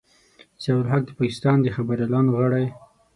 [0.61, 2.65] ضیا الحق د پاکستان د خبریالانو غړی.